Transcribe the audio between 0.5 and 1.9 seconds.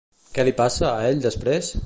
passa a ell després?